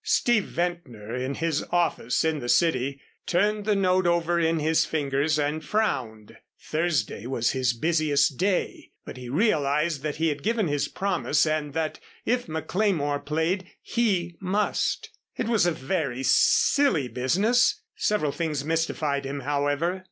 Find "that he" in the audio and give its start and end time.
10.01-10.29